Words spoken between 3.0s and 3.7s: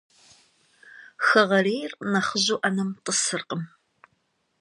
t'ıskhım.